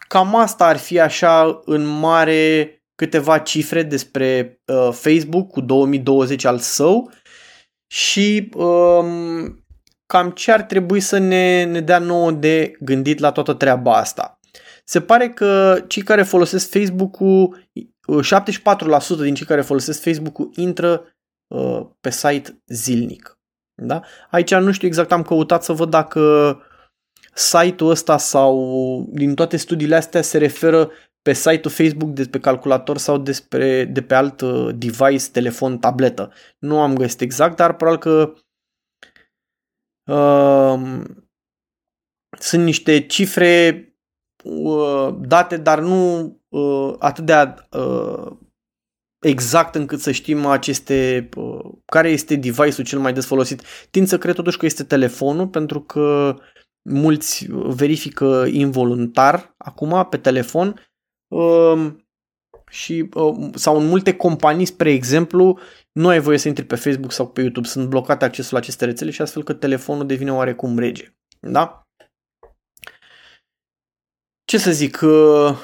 cam 0.08 0.34
asta 0.34 0.66
ar 0.66 0.76
fi 0.76 1.00
așa 1.00 1.60
în 1.64 1.84
mare 1.84 2.70
câteva 2.94 3.38
cifre 3.38 3.82
despre 3.82 4.60
uh, 4.66 4.92
Facebook 4.92 5.50
cu 5.50 5.60
2020 5.60 6.44
al 6.44 6.58
său 6.58 7.10
și 7.86 8.48
um, 8.54 9.64
cam 10.06 10.30
ce 10.30 10.52
ar 10.52 10.62
trebui 10.62 11.00
să 11.00 11.18
ne, 11.18 11.64
ne 11.64 11.80
dea 11.80 11.98
nouă 11.98 12.30
de 12.30 12.76
gândit 12.80 13.18
la 13.18 13.32
toată 13.32 13.52
treaba 13.52 13.96
asta 13.96 14.35
se 14.88 15.00
pare 15.00 15.28
că 15.28 15.80
cei 15.86 16.02
care 16.02 16.22
folosesc 16.22 16.70
Facebook-ul, 16.70 17.68
74% 18.22 19.16
din 19.20 19.34
cei 19.34 19.46
care 19.46 19.60
folosesc 19.60 20.02
Facebook-ul 20.02 20.50
intră 20.54 21.16
uh, 21.46 21.86
pe 22.00 22.10
site 22.10 22.62
zilnic. 22.66 23.38
Da? 23.82 24.02
Aici 24.30 24.54
nu 24.54 24.72
știu 24.72 24.86
exact, 24.86 25.12
am 25.12 25.22
căutat 25.22 25.64
să 25.64 25.72
văd 25.72 25.90
dacă 25.90 26.60
site-ul 27.34 27.90
ăsta 27.90 28.18
sau 28.18 29.06
din 29.12 29.34
toate 29.34 29.56
studiile 29.56 29.96
astea 29.96 30.22
se 30.22 30.38
referă 30.38 30.90
pe 31.22 31.32
site-ul 31.32 31.74
Facebook 31.74 32.10
de 32.10 32.24
pe 32.24 32.40
calculator 32.40 32.98
sau 32.98 33.18
despre, 33.18 33.84
de 33.84 34.02
pe 34.02 34.14
alt 34.14 34.40
uh, 34.40 34.74
device, 34.74 35.30
telefon, 35.32 35.78
tabletă. 35.78 36.32
Nu 36.58 36.80
am 36.80 36.96
găsit 36.96 37.20
exact, 37.20 37.56
dar 37.56 37.76
probabil 37.76 38.00
că 38.00 38.32
uh, 40.12 41.00
sunt 42.38 42.64
niște 42.64 43.06
cifre 43.06 43.80
Uh, 43.80 43.85
date, 45.20 45.56
dar 45.56 45.80
nu 45.80 46.22
uh, 46.48 46.94
atât 46.98 47.24
de 47.24 47.54
uh, 47.78 48.36
exact 49.18 49.74
încât 49.74 50.00
să 50.00 50.10
știm 50.10 50.46
aceste, 50.46 51.28
uh, 51.36 51.72
care 51.84 52.08
este 52.08 52.36
device-ul 52.36 52.86
cel 52.86 52.98
mai 52.98 53.12
des 53.12 53.26
folosit. 53.26 53.62
Tind 53.90 54.06
să 54.06 54.18
cred 54.18 54.34
totuși 54.34 54.58
că 54.58 54.66
este 54.66 54.84
telefonul, 54.84 55.48
pentru 55.48 55.80
că 55.80 56.36
mulți 56.90 57.46
verifică 57.50 58.46
involuntar 58.50 59.54
acum 59.58 60.06
pe 60.10 60.16
telefon 60.16 60.80
um, 61.28 62.06
și, 62.70 63.08
uh, 63.14 63.50
sau 63.54 63.76
în 63.76 63.86
multe 63.86 64.14
companii, 64.14 64.64
spre 64.64 64.92
exemplu, 64.92 65.58
nu 65.92 66.08
ai 66.08 66.20
voie 66.20 66.38
să 66.38 66.48
intri 66.48 66.64
pe 66.64 66.74
Facebook 66.74 67.12
sau 67.12 67.28
pe 67.28 67.40
YouTube, 67.40 67.66
sunt 67.66 67.88
blocate 67.88 68.24
accesul 68.24 68.52
la 68.52 68.58
aceste 68.58 68.84
rețele 68.84 69.10
și 69.10 69.22
astfel 69.22 69.42
că 69.42 69.52
telefonul 69.52 70.06
devine 70.06 70.32
oarecum 70.32 70.78
rege. 70.78 71.16
Da? 71.40 71.85
Ce 74.46 74.58
să 74.58 74.70
zic, 74.70 75.00
uh, 75.02 75.58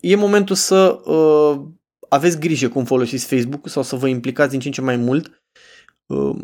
e 0.00 0.16
momentul 0.16 0.54
să 0.54 0.90
uh, 1.10 1.68
aveți 2.08 2.38
grijă 2.38 2.68
cum 2.68 2.84
folosiți 2.84 3.26
Facebook 3.26 3.68
sau 3.68 3.82
să 3.82 3.96
vă 3.96 4.08
implicați 4.08 4.50
din 4.50 4.60
ce 4.60 4.66
în 4.66 4.72
ce 4.72 4.80
mai 4.80 4.96
mult. 4.96 5.42
Uh, 6.06 6.36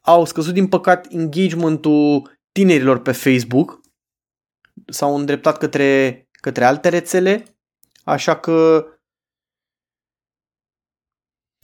au 0.00 0.24
scăzut 0.24 0.54
din 0.54 0.68
păcat 0.68 1.12
engagementul 1.12 2.30
tinerilor 2.52 3.02
pe 3.02 3.12
Facebook, 3.12 3.80
s-au 4.86 5.16
îndreptat 5.16 5.58
către, 5.58 6.28
către 6.32 6.64
alte 6.64 6.88
rețele, 6.88 7.56
așa 8.04 8.36
că 8.36 8.86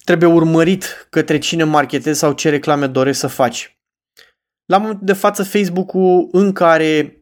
trebuie 0.05 0.29
urmărit 0.29 1.07
către 1.11 1.39
cine 1.39 1.65
marketezi 1.65 2.19
sau 2.19 2.33
ce 2.33 2.49
reclame 2.49 2.87
dorești 2.87 3.21
să 3.21 3.27
faci. 3.27 3.79
La 4.65 4.79
momentul 4.79 5.07
de 5.07 5.13
față, 5.13 5.45
Facebook-ul 5.45 6.29
încă 6.33 6.65
are 6.65 7.20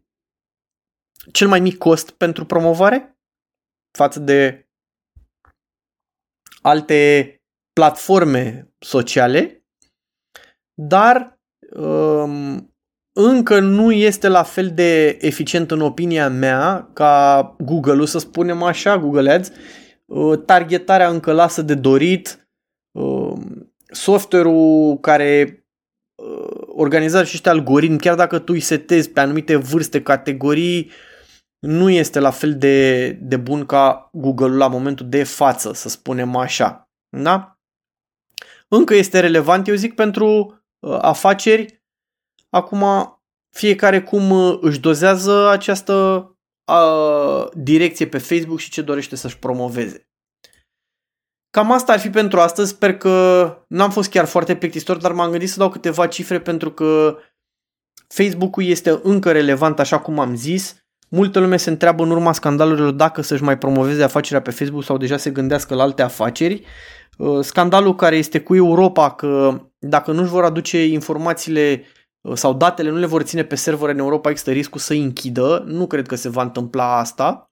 cel 1.32 1.49
mai 1.49 1.61
mic 1.61 1.78
cost 1.78 2.11
pentru 2.11 2.44
promovare 2.44 3.18
față 3.99 4.20
de 4.20 4.68
alte 6.62 7.32
platforme 7.73 8.73
sociale, 8.78 9.66
dar 10.75 11.40
um, 11.75 12.75
încă 13.12 13.61
nu 13.61 13.92
este 13.92 14.28
la 14.28 14.42
fel 14.42 14.70
de 14.75 15.16
eficient 15.20 15.70
în 15.70 15.80
opinia 15.80 16.28
mea 16.28 16.90
ca 16.92 17.56
Google-ul, 17.58 18.06
să 18.06 18.18
spunem 18.18 18.62
așa, 18.62 18.99
Google 18.99 19.30
Ads. 19.30 19.50
Uh, 20.04 20.38
targetarea 20.44 21.08
încă 21.08 21.32
lasă 21.32 21.62
de 21.62 21.75
dorit, 21.75 22.49
um, 22.90 23.73
software-ul 23.90 24.99
care 24.99 25.64
uh, 26.14 26.66
organizează 26.66 27.25
și 27.25 27.32
niște 27.32 27.49
algoritmi, 27.49 27.99
chiar 27.99 28.14
dacă 28.14 28.38
tu 28.38 28.52
îi 28.52 28.61
setezi 28.61 29.11
pe 29.11 29.20
anumite 29.20 29.56
vârste, 29.56 30.02
categorii, 30.02 30.90
nu 31.58 31.90
este 31.90 32.18
la 32.18 32.30
fel 32.30 32.58
de, 32.58 33.10
de 33.10 33.36
bun 33.36 33.66
ca 33.66 34.08
Google 34.12 34.56
la 34.56 34.68
momentul 34.68 35.08
de 35.08 35.22
față, 35.24 35.72
să 35.72 35.88
spunem 35.88 36.36
așa. 36.36 36.90
Da? 37.16 37.58
Încă 38.68 38.94
este 38.94 39.20
relevant, 39.20 39.68
eu 39.68 39.74
zic, 39.74 39.94
pentru 39.94 40.26
uh, 40.78 40.98
afaceri. 41.00 41.82
Acum, 42.50 42.84
fiecare 43.56 44.02
cum 44.02 44.30
uh, 44.30 44.58
își 44.60 44.80
dozează 44.80 45.48
această 45.48 45.94
uh, 46.72 47.46
direcție 47.52 48.06
pe 48.06 48.18
Facebook 48.18 48.58
și 48.58 48.70
ce 48.70 48.82
dorește 48.82 49.16
să-și 49.16 49.38
promoveze. 49.38 50.08
Cam 51.50 51.72
asta 51.72 51.92
ar 51.92 51.98
fi 51.98 52.10
pentru 52.10 52.40
astăzi. 52.40 52.70
Sper 52.70 52.96
că 52.96 53.56
n-am 53.68 53.90
fost 53.90 54.10
chiar 54.10 54.24
foarte 54.24 54.56
plictisitor, 54.56 54.96
dar 54.96 55.12
m-am 55.12 55.30
gândit 55.30 55.48
să 55.50 55.58
dau 55.58 55.70
câteva 55.70 56.06
cifre 56.06 56.40
pentru 56.40 56.72
că 56.72 57.18
Facebook-ul 58.08 58.64
este 58.64 59.00
încă 59.02 59.32
relevant, 59.32 59.78
așa 59.78 60.00
cum 60.00 60.18
am 60.18 60.34
zis. 60.34 60.88
Multă 61.08 61.38
lume 61.38 61.56
se 61.56 61.70
întreabă 61.70 62.02
în 62.02 62.10
urma 62.10 62.32
scandalurilor 62.32 62.90
dacă 62.90 63.22
să-și 63.22 63.42
mai 63.42 63.58
promoveze 63.58 64.02
afacerea 64.02 64.42
pe 64.42 64.50
Facebook 64.50 64.84
sau 64.84 64.96
deja 64.96 65.16
se 65.16 65.30
gândească 65.30 65.74
la 65.74 65.82
alte 65.82 66.02
afaceri. 66.02 66.62
Uh, 67.18 67.44
scandalul 67.44 67.94
care 67.94 68.16
este 68.16 68.40
cu 68.40 68.54
Europa, 68.54 69.10
că 69.10 69.60
dacă 69.78 70.12
nu-și 70.12 70.30
vor 70.30 70.44
aduce 70.44 70.86
informațiile 70.86 71.85
uh, 72.20 72.35
sau 72.37 72.54
datele, 72.54 72.90
nu 72.90 72.98
le 72.98 73.06
vor 73.06 73.22
ține 73.22 73.44
pe 73.44 73.54
server 73.54 73.88
în 73.88 73.98
Europa, 73.98 74.30
există 74.30 74.50
riscul 74.50 74.80
să 74.80 74.92
închidă. 74.92 75.64
Nu 75.66 75.87
cred 75.87 76.06
că 76.06 76.14
se 76.14 76.28
va 76.28 76.42
întâmpla 76.42 76.98
asta. 76.98 77.50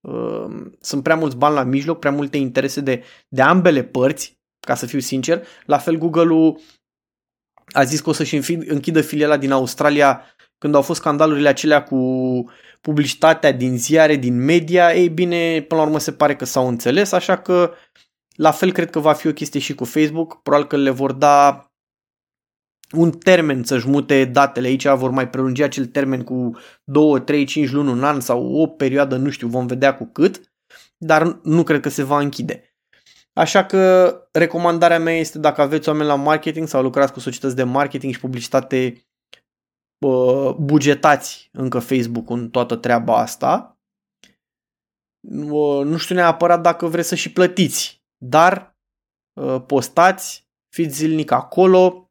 Uh, 0.00 0.66
sunt 0.80 1.02
prea 1.02 1.16
mulți 1.16 1.36
bani 1.36 1.54
la 1.54 1.62
mijloc, 1.62 1.98
prea 1.98 2.12
multe 2.12 2.36
interese 2.36 2.80
de, 2.80 3.02
de 3.28 3.42
ambele 3.42 3.82
părți, 3.82 4.38
ca 4.66 4.74
să 4.74 4.86
fiu 4.86 4.98
sincer. 4.98 5.46
La 5.64 5.78
fel 5.78 5.96
Google-ul 5.96 6.60
a 7.72 7.82
zis 7.82 8.00
că 8.00 8.10
o 8.10 8.12
să-și 8.12 8.36
închidă 8.68 9.00
filiala 9.00 9.36
din 9.36 9.52
Australia 9.52 10.22
când 10.58 10.74
au 10.74 10.82
fost 10.82 11.00
scandalurile 11.00 11.48
acelea 11.48 11.82
cu 11.82 11.96
publicitatea 12.80 13.52
din 13.52 13.78
ziare, 13.78 14.16
din 14.16 14.44
media, 14.44 14.94
ei 14.94 15.08
bine, 15.08 15.60
până 15.60 15.80
la 15.80 15.86
urmă 15.86 15.98
se 15.98 16.12
pare 16.12 16.36
că 16.36 16.44
s-au 16.44 16.68
înțeles, 16.68 17.12
așa 17.12 17.38
că 17.38 17.72
la 18.34 18.50
fel 18.50 18.72
cred 18.72 18.90
că 18.90 18.98
va 18.98 19.12
fi 19.12 19.26
o 19.26 19.32
chestie 19.32 19.60
și 19.60 19.74
cu 19.74 19.84
Facebook, 19.84 20.42
probabil 20.42 20.66
că 20.66 20.76
le 20.76 20.90
vor 20.90 21.12
da 21.12 21.68
un 22.92 23.10
termen 23.10 23.64
să-și 23.64 23.88
mute 23.88 24.24
datele 24.24 24.66
aici, 24.66 24.86
vor 24.86 25.10
mai 25.10 25.28
prelungi 25.28 25.62
acel 25.62 25.86
termen 25.86 26.22
cu 26.22 26.50
2, 26.84 27.20
3, 27.20 27.44
5 27.44 27.70
luni, 27.70 27.90
un 27.90 28.04
an 28.04 28.20
sau 28.20 28.54
o 28.54 28.66
perioadă, 28.66 29.16
nu 29.16 29.30
știu, 29.30 29.48
vom 29.48 29.66
vedea 29.66 29.94
cu 29.94 30.04
cât, 30.04 30.40
dar 30.96 31.40
nu 31.42 31.62
cred 31.62 31.80
că 31.80 31.88
se 31.88 32.02
va 32.02 32.18
închide. 32.18 32.62
Așa 33.32 33.64
că 33.64 34.14
recomandarea 34.32 34.98
mea 34.98 35.18
este 35.18 35.38
dacă 35.38 35.60
aveți 35.60 35.88
oameni 35.88 36.08
la 36.08 36.14
marketing 36.14 36.68
sau 36.68 36.82
lucrați 36.82 37.12
cu 37.12 37.20
societăți 37.20 37.56
de 37.56 37.62
marketing 37.62 38.12
și 38.12 38.20
publicitate 38.20 39.07
bugetați 40.58 41.48
încă 41.52 41.78
Facebook 41.78 42.30
în 42.30 42.50
toată 42.50 42.76
treaba 42.76 43.18
asta. 43.18 43.78
Nu 45.20 45.96
știu 45.96 46.14
neapărat 46.14 46.60
dacă 46.60 46.86
vreți 46.86 47.08
să 47.08 47.14
și 47.14 47.32
plătiți, 47.32 48.02
dar 48.16 48.76
postați, 49.66 50.48
fiți 50.74 50.94
zilnic 50.94 51.30
acolo, 51.30 52.10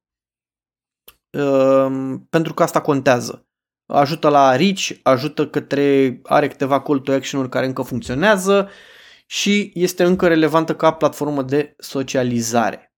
pentru 2.29 2.53
că 2.53 2.63
asta 2.63 2.81
contează. 2.81 3.47
Ajută 3.85 4.29
la 4.29 4.55
reach, 4.55 4.89
ajută 5.03 5.49
către, 5.49 6.19
are 6.23 6.47
câteva 6.47 6.81
call 6.81 6.99
to 6.99 7.11
action-uri 7.11 7.49
care 7.49 7.65
încă 7.65 7.81
funcționează 7.81 8.69
și 9.25 9.71
este 9.73 10.03
încă 10.03 10.27
relevantă 10.27 10.75
ca 10.75 10.93
platformă 10.93 11.43
de 11.43 11.75
socializare. 11.77 12.95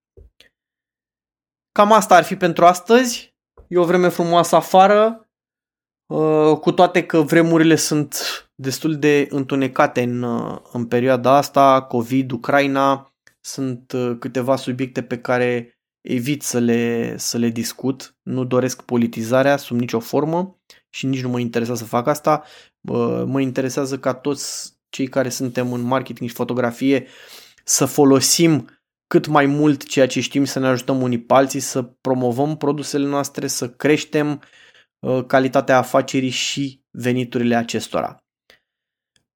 Cam 1.71 1.91
asta 1.91 2.15
ar 2.15 2.23
fi 2.23 2.35
pentru 2.35 2.65
astăzi. 2.65 3.37
E 3.71 3.77
o 3.77 3.85
vreme 3.85 4.07
frumoasă 4.07 4.55
afară, 4.55 5.29
uh, 6.05 6.57
cu 6.57 6.71
toate 6.71 7.05
că 7.05 7.21
vremurile 7.21 7.75
sunt 7.75 8.15
destul 8.55 8.95
de 8.95 9.27
întunecate 9.29 10.01
în, 10.01 10.21
uh, 10.21 10.57
în 10.71 10.85
perioada 10.85 11.35
asta, 11.35 11.81
COVID, 11.81 12.31
Ucraina, 12.31 13.13
sunt 13.41 13.91
uh, 13.91 14.15
câteva 14.19 14.55
subiecte 14.55 15.03
pe 15.03 15.17
care 15.17 15.79
evit 16.01 16.41
să 16.41 16.59
le, 16.59 17.17
să 17.17 17.37
le 17.37 17.49
discut, 17.49 18.17
nu 18.21 18.43
doresc 18.43 18.81
politizarea 18.81 19.57
sub 19.57 19.79
nicio 19.79 19.99
formă 19.99 20.59
și 20.89 21.05
nici 21.05 21.21
nu 21.21 21.29
mă 21.29 21.39
interesează 21.39 21.83
să 21.83 21.89
fac 21.89 22.07
asta. 22.07 22.43
Mă 23.25 23.41
interesează 23.41 23.99
ca 23.99 24.13
toți 24.13 24.73
cei 24.89 25.07
care 25.07 25.29
suntem 25.29 25.73
în 25.73 25.81
marketing 25.81 26.29
și 26.29 26.35
fotografie 26.35 27.07
să 27.63 27.85
folosim 27.85 28.78
cât 29.09 29.27
mai 29.27 29.45
mult 29.45 29.85
ceea 29.85 30.07
ce 30.07 30.21
știm 30.21 30.45
să 30.45 30.59
ne 30.59 30.67
ajutăm 30.67 31.01
unii 31.01 31.21
pe 31.21 31.33
alții, 31.33 31.59
să 31.59 31.83
promovăm 31.83 32.57
produsele 32.57 33.05
noastre, 33.05 33.47
să 33.47 33.69
creștem 33.69 34.41
uh, 34.99 35.25
calitatea 35.25 35.77
afacerii 35.77 36.29
și 36.29 36.83
veniturile 36.91 37.55
acestora. 37.55 38.23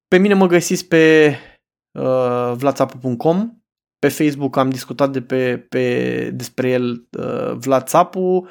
Pe 0.08 0.18
mine 0.18 0.34
mă 0.34 0.46
găsiți 0.46 0.88
pe 0.88 1.34
uh, 1.98 2.52
vlatsapu.com, 2.56 3.58
pe 3.98 4.08
Facebook 4.08 4.56
am 4.56 4.70
discutat 4.70 5.12
de 5.12 5.22
pe, 5.22 5.58
pe, 5.58 6.30
despre 6.30 6.70
el 6.70 7.08
uh, 7.18 7.52
Vlad 7.52 7.86
Țapu, 7.86 8.48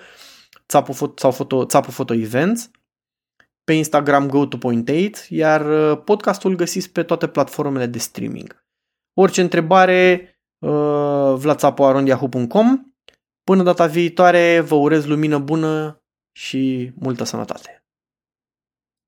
Țapu, 0.68 0.94
foto, 0.94 1.14
sau 1.18 1.32
foto, 1.32 1.66
Țapu 1.66 1.92
Photo 1.92 2.14
Events, 2.14 2.72
pe 3.64 3.74
Instagram 3.74 4.28
go 4.28 4.46
to 4.46 4.58
point 4.58 4.90
8, 4.90 5.26
iar 5.30 5.92
uh, 5.92 6.02
podcastul 6.06 6.56
găsiți 6.56 6.92
pe 6.92 7.04
toate 7.04 7.28
platformele 7.28 7.86
de 7.86 7.98
streaming. 7.98 8.66
Orice 9.14 9.42
întrebare, 9.42 10.28
Uh, 10.28 10.33
vlatsapoarondiahu.com. 11.36 12.82
Până 13.44 13.64
data 13.64 13.86
viitoare, 13.86 14.60
vă 14.60 14.76
urez 14.76 15.06
lumină 15.06 15.40
bună 15.40 16.04
și 16.32 16.92
multă 16.96 17.24
sănătate! 17.24 17.83